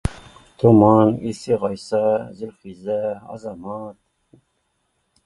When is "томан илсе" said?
0.61-1.59